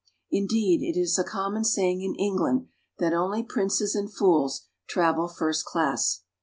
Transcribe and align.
Indeed 0.31 0.81
it 0.81 0.99
is 0.99 1.19
a 1.19 1.23
common 1.23 1.63
saying 1.63 2.01
in 2.01 2.15
England 2.15 2.69
that 2.97 3.13
only 3.13 3.43
princes 3.43 3.93
and 3.93 4.11
fools 4.11 4.65
travel 4.87 5.27
first 5.27 5.63
class. 5.63 6.23